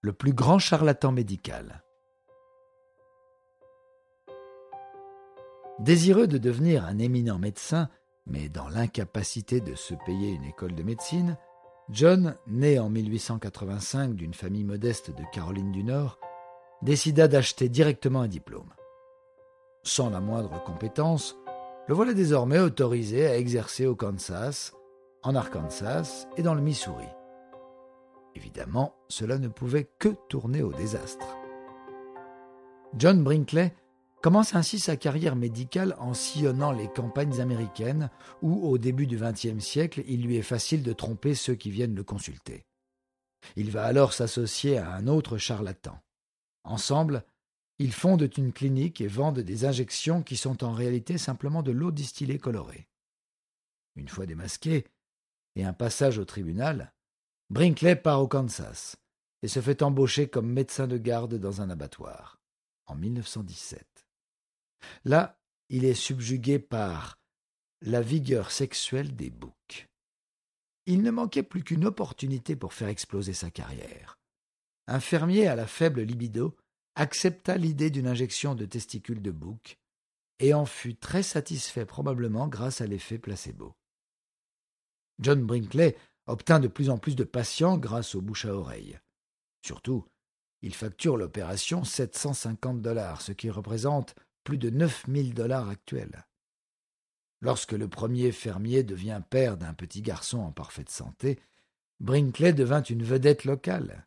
Le 0.00 0.12
plus 0.12 0.32
grand 0.32 0.60
charlatan 0.60 1.10
médical. 1.10 1.82
Désireux 5.80 6.28
de 6.28 6.38
devenir 6.38 6.84
un 6.84 6.98
éminent 6.98 7.38
médecin, 7.38 7.88
mais 8.24 8.48
dans 8.48 8.68
l'incapacité 8.68 9.60
de 9.60 9.74
se 9.74 9.94
payer 10.06 10.30
une 10.30 10.44
école 10.44 10.76
de 10.76 10.84
médecine, 10.84 11.36
John, 11.90 12.36
né 12.46 12.78
en 12.78 12.88
1885 12.90 14.14
d'une 14.14 14.34
famille 14.34 14.62
modeste 14.62 15.10
de 15.10 15.24
Caroline 15.32 15.72
du 15.72 15.82
Nord, 15.82 16.20
décida 16.82 17.26
d'acheter 17.26 17.68
directement 17.68 18.20
un 18.20 18.28
diplôme. 18.28 18.72
Sans 19.82 20.10
la 20.10 20.20
moindre 20.20 20.62
compétence, 20.62 21.36
le 21.88 21.94
voilà 21.94 22.14
désormais 22.14 22.60
autorisé 22.60 23.26
à 23.26 23.36
exercer 23.36 23.86
au 23.86 23.96
Kansas, 23.96 24.74
en 25.24 25.34
Arkansas 25.34 26.28
et 26.36 26.42
dans 26.42 26.54
le 26.54 26.60
Missouri. 26.60 27.08
Évidemment, 28.38 28.94
cela 29.08 29.36
ne 29.36 29.48
pouvait 29.48 29.90
que 29.98 30.10
tourner 30.28 30.62
au 30.62 30.72
désastre. 30.72 31.26
John 32.96 33.24
Brinkley 33.24 33.74
commence 34.22 34.54
ainsi 34.54 34.78
sa 34.78 34.96
carrière 34.96 35.34
médicale 35.34 35.96
en 35.98 36.14
sillonnant 36.14 36.70
les 36.70 36.86
campagnes 36.86 37.40
américaines 37.40 38.10
où, 38.40 38.68
au 38.68 38.78
début 38.78 39.08
du 39.08 39.18
XXe 39.18 39.58
siècle, 39.58 40.04
il 40.06 40.22
lui 40.22 40.36
est 40.36 40.42
facile 40.42 40.84
de 40.84 40.92
tromper 40.92 41.34
ceux 41.34 41.56
qui 41.56 41.72
viennent 41.72 41.96
le 41.96 42.04
consulter. 42.04 42.64
Il 43.56 43.72
va 43.72 43.82
alors 43.82 44.12
s'associer 44.12 44.78
à 44.78 44.92
un 44.92 45.08
autre 45.08 45.36
charlatan. 45.36 45.98
Ensemble, 46.62 47.24
ils 47.80 47.92
fondent 47.92 48.30
une 48.36 48.52
clinique 48.52 49.00
et 49.00 49.08
vendent 49.08 49.40
des 49.40 49.64
injections 49.64 50.22
qui 50.22 50.36
sont 50.36 50.62
en 50.62 50.70
réalité 50.70 51.18
simplement 51.18 51.64
de 51.64 51.72
l'eau 51.72 51.90
distillée 51.90 52.38
colorée. 52.38 52.86
Une 53.96 54.08
fois 54.08 54.26
démasqué, 54.26 54.84
et 55.56 55.64
un 55.64 55.72
passage 55.72 56.18
au 56.18 56.24
tribunal, 56.24 56.92
Brinkley 57.50 57.96
part 57.96 58.20
au 58.20 58.28
Kansas 58.28 58.96
et 59.42 59.48
se 59.48 59.60
fait 59.60 59.82
embaucher 59.82 60.28
comme 60.28 60.52
médecin 60.52 60.86
de 60.86 60.98
garde 60.98 61.36
dans 61.36 61.62
un 61.62 61.70
abattoir 61.70 62.40
en 62.86 62.94
1917. 62.94 64.06
Là, 65.04 65.40
il 65.70 65.84
est 65.84 65.94
subjugué 65.94 66.58
par 66.58 67.18
la 67.80 68.00
vigueur 68.00 68.50
sexuelle 68.50 69.14
des 69.14 69.30
boucs. 69.30 69.88
Il 70.86 71.02
ne 71.02 71.10
manquait 71.10 71.42
plus 71.42 71.62
qu'une 71.62 71.84
opportunité 71.84 72.56
pour 72.56 72.74
faire 72.74 72.88
exploser 72.88 73.32
sa 73.32 73.50
carrière. 73.50 74.18
Un 74.86 75.00
fermier 75.00 75.46
à 75.46 75.54
la 75.54 75.66
faible 75.66 76.02
libido 76.02 76.56
accepta 76.96 77.56
l'idée 77.56 77.90
d'une 77.90 78.08
injection 78.08 78.54
de 78.54 78.64
testicules 78.64 79.22
de 79.22 79.30
bouc 79.30 79.78
et 80.38 80.54
en 80.54 80.64
fut 80.66 80.96
très 80.96 81.22
satisfait 81.22 81.86
probablement 81.86 82.48
grâce 82.48 82.80
à 82.80 82.86
l'effet 82.86 83.18
placebo. 83.18 83.74
John 85.20 85.44
Brinkley 85.44 85.96
obtint 86.28 86.60
de 86.60 86.68
plus 86.68 86.90
en 86.90 86.98
plus 86.98 87.16
de 87.16 87.24
patients 87.24 87.78
grâce 87.78 88.14
aux 88.14 88.20
bouche 88.20 88.44
à 88.44 88.54
oreille. 88.54 88.98
Surtout, 89.62 90.04
il 90.62 90.74
facture 90.74 91.16
l'opération 91.16 91.84
750 91.84 92.80
dollars, 92.80 93.22
ce 93.22 93.32
qui 93.32 93.50
représente 93.50 94.14
plus 94.44 94.58
de 94.58 94.70
9000 94.70 95.34
dollars 95.34 95.68
actuels. 95.68 96.26
Lorsque 97.40 97.72
le 97.72 97.88
premier 97.88 98.32
fermier 98.32 98.82
devient 98.82 99.22
père 99.28 99.56
d'un 99.56 99.74
petit 99.74 100.02
garçon 100.02 100.38
en 100.38 100.52
parfaite 100.52 100.90
santé, 100.90 101.38
Brinkley 102.00 102.52
devint 102.52 102.82
une 102.82 103.02
vedette 103.02 103.44
locale. 103.44 104.06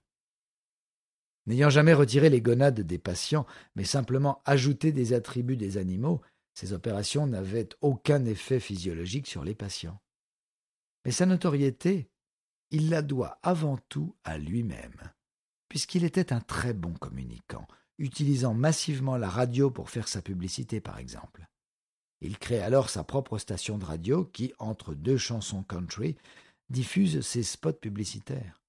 N'ayant 1.47 1.69
jamais 1.69 1.93
retiré 1.93 2.29
les 2.29 2.41
gonades 2.41 2.81
des 2.81 2.97
patients, 2.97 3.47
mais 3.75 3.83
simplement 3.83 4.41
ajouté 4.45 4.91
des 4.91 5.13
attributs 5.13 5.57
des 5.57 5.77
animaux, 5.77 6.21
ces 6.53 6.73
opérations 6.73 7.25
n'avaient 7.25 7.69
aucun 7.81 8.25
effet 8.25 8.59
physiologique 8.59 9.27
sur 9.27 9.43
les 9.43 9.55
patients. 9.55 9.99
Mais 11.05 11.11
sa 11.11 11.25
notoriété, 11.25 12.09
il 12.69 12.89
la 12.89 13.01
doit 13.01 13.39
avant 13.43 13.77
tout 13.89 14.15
à 14.23 14.37
lui-même, 14.37 15.11
puisqu'il 15.67 16.03
était 16.03 16.31
un 16.31 16.39
très 16.39 16.73
bon 16.73 16.93
communicant, 16.93 17.67
utilisant 17.97 18.53
massivement 18.53 19.17
la 19.17 19.29
radio 19.29 19.69
pour 19.69 19.89
faire 19.89 20.07
sa 20.07 20.21
publicité, 20.21 20.79
par 20.79 20.99
exemple. 20.99 21.47
Il 22.21 22.37
crée 22.37 22.61
alors 22.61 22.89
sa 22.89 23.03
propre 23.03 23.37
station 23.39 23.77
de 23.77 23.85
radio 23.85 24.25
qui, 24.25 24.53
entre 24.59 24.93
deux 24.93 25.17
chansons 25.17 25.63
country, 25.63 26.15
diffuse 26.69 27.21
ses 27.21 27.43
spots 27.43 27.73
publicitaires. 27.73 28.61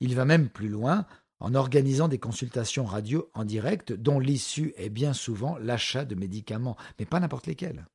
Il 0.00 0.14
va 0.14 0.24
même 0.24 0.48
plus 0.48 0.68
loin 0.68 1.06
en 1.38 1.54
organisant 1.54 2.08
des 2.08 2.18
consultations 2.18 2.84
radio 2.84 3.30
en 3.34 3.44
direct 3.44 3.92
dont 3.92 4.18
l'issue 4.18 4.74
est 4.76 4.90
bien 4.90 5.12
souvent 5.12 5.56
l'achat 5.58 6.04
de 6.04 6.14
médicaments, 6.14 6.76
mais 6.98 7.06
pas 7.06 7.20
n'importe 7.20 7.46
lesquels. 7.46 7.86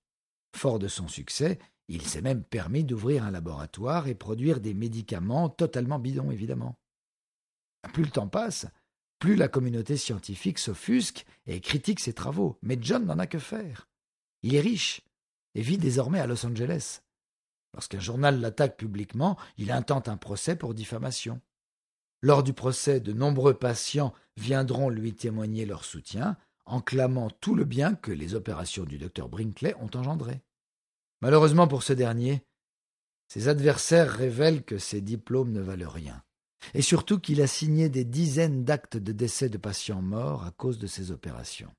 Fort 0.55 0.79
de 0.79 0.87
son 0.87 1.07
succès, 1.07 1.59
il 1.87 2.01
s'est 2.01 2.21
même 2.21 2.43
permis 2.43 2.83
d'ouvrir 2.83 3.23
un 3.23 3.31
laboratoire 3.31 4.07
et 4.07 4.15
produire 4.15 4.59
des 4.59 4.73
médicaments 4.73 5.49
totalement 5.49 5.99
bidons, 5.99 6.31
évidemment. 6.31 6.77
Plus 7.93 8.03
le 8.03 8.11
temps 8.11 8.27
passe, 8.27 8.67
plus 9.19 9.35
la 9.35 9.47
communauté 9.47 9.97
scientifique 9.97 10.59
s'offusque 10.59 11.25
et 11.45 11.61
critique 11.61 11.99
ses 11.99 12.13
travaux, 12.13 12.57
mais 12.61 12.77
John 12.79 13.05
n'en 13.05 13.19
a 13.19 13.27
que 13.27 13.39
faire. 13.39 13.87
Il 14.43 14.55
est 14.55 14.61
riche 14.61 15.01
et 15.55 15.61
vit 15.61 15.77
désormais 15.77 16.19
à 16.19 16.27
Los 16.27 16.45
Angeles. 16.45 17.01
Lorsqu'un 17.73 17.99
journal 17.99 18.39
l'attaque 18.39 18.77
publiquement, 18.77 19.37
il 19.57 19.71
intente 19.71 20.07
un 20.07 20.17
procès 20.17 20.55
pour 20.55 20.73
diffamation. 20.73 21.41
Lors 22.21 22.43
du 22.43 22.53
procès, 22.53 22.99
de 22.99 23.13
nombreux 23.13 23.53
patients 23.53 24.13
viendront 24.35 24.89
lui 24.89 25.13
témoigner 25.13 25.65
leur 25.65 25.83
soutien, 25.83 26.37
en 26.65 26.81
clamant 26.81 27.29
tout 27.29 27.55
le 27.55 27.63
bien 27.63 27.95
que 27.95 28.11
les 28.11 28.35
opérations 28.35 28.83
du 28.83 28.97
docteur 28.97 29.29
Brinkley 29.29 29.73
ont 29.79 29.89
engendré. 29.95 30.41
Malheureusement 31.21 31.67
pour 31.67 31.83
ce 31.83 31.93
dernier, 31.93 32.43
ses 33.27 33.47
adversaires 33.47 34.11
révèlent 34.11 34.63
que 34.63 34.77
ses 34.77 35.01
diplômes 35.01 35.51
ne 35.51 35.61
valent 35.61 35.89
rien 35.89 36.23
et 36.73 36.81
surtout 36.81 37.19
qu'il 37.19 37.41
a 37.41 37.47
signé 37.47 37.89
des 37.89 38.05
dizaines 38.05 38.63
d'actes 38.63 38.97
de 38.97 39.11
décès 39.11 39.49
de 39.49 39.57
patients 39.57 40.01
morts 40.01 40.43
à 40.43 40.51
cause 40.51 40.79
de 40.79 40.87
ces 40.87 41.11
opérations. 41.11 41.73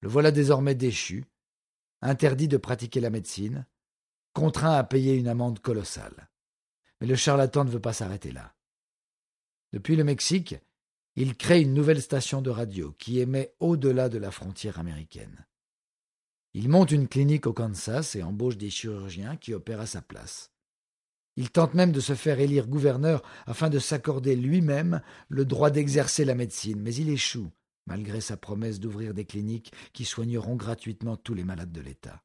Le 0.00 0.08
voilà 0.08 0.30
désormais 0.30 0.74
déchu, 0.74 1.24
interdit 2.00 2.48
de 2.48 2.56
pratiquer 2.56 3.00
la 3.00 3.10
médecine, 3.10 3.66
contraint 4.32 4.74
à 4.74 4.84
payer 4.84 5.14
une 5.14 5.28
amende 5.28 5.60
colossale. 5.60 6.28
Mais 7.00 7.06
le 7.06 7.16
charlatan 7.16 7.64
ne 7.64 7.70
veut 7.70 7.80
pas 7.80 7.92
s'arrêter 7.92 8.32
là. 8.32 8.54
Depuis 9.72 9.96
le 9.96 10.04
Mexique, 10.04 10.56
il 11.16 11.36
crée 11.36 11.60
une 11.60 11.74
nouvelle 11.74 12.02
station 12.02 12.42
de 12.42 12.50
radio 12.50 12.92
qui 12.92 13.18
émet 13.18 13.54
au-delà 13.58 14.08
de 14.08 14.18
la 14.18 14.30
frontière 14.30 14.78
américaine. 14.78 15.46
Il 16.58 16.68
monte 16.68 16.90
une 16.90 17.06
clinique 17.06 17.46
au 17.46 17.52
Kansas 17.52 18.16
et 18.16 18.24
embauche 18.24 18.56
des 18.56 18.68
chirurgiens 18.68 19.36
qui 19.36 19.54
opèrent 19.54 19.78
à 19.78 19.86
sa 19.86 20.02
place. 20.02 20.50
Il 21.36 21.50
tente 21.50 21.74
même 21.74 21.92
de 21.92 22.00
se 22.00 22.16
faire 22.16 22.40
élire 22.40 22.66
gouverneur 22.66 23.22
afin 23.46 23.70
de 23.70 23.78
s'accorder 23.78 24.34
lui-même 24.34 25.00
le 25.28 25.44
droit 25.44 25.70
d'exercer 25.70 26.24
la 26.24 26.34
médecine, 26.34 26.80
mais 26.80 26.92
il 26.92 27.10
échoue, 27.10 27.48
malgré 27.86 28.20
sa 28.20 28.36
promesse 28.36 28.80
d'ouvrir 28.80 29.14
des 29.14 29.24
cliniques 29.24 29.72
qui 29.92 30.04
soigneront 30.04 30.56
gratuitement 30.56 31.16
tous 31.16 31.32
les 31.32 31.44
malades 31.44 31.70
de 31.70 31.80
l'État. 31.80 32.24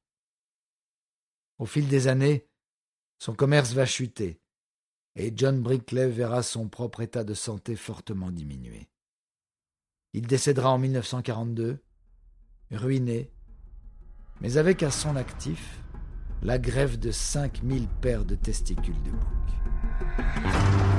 Au 1.60 1.68
fil 1.68 1.88
des 1.88 2.08
années, 2.08 2.48
son 3.20 3.36
commerce 3.36 3.74
va 3.74 3.86
chuter, 3.86 4.42
et 5.16 5.32
John 5.36 5.62
Brickley 5.62 6.10
verra 6.10 6.42
son 6.42 6.70
propre 6.70 7.02
état 7.02 7.24
de 7.24 7.36
santé 7.36 7.76
fortement 7.76 8.32
diminuer. 8.32 8.90
Il 10.14 10.26
décédera 10.26 10.72
en 10.72 10.80
1942, 10.80 11.84
ruiné, 12.72 13.30
mais 14.44 14.58
avec 14.58 14.84
à 14.84 14.92
son 14.92 15.16
actif 15.16 15.80
la 16.44 16.60
grève 16.60 17.00
de 17.00 17.12
5000 17.12 17.88
paires 18.02 18.26
de 18.26 18.36
testicules 18.36 19.02
de 19.04 19.12
bouc. 19.12 20.93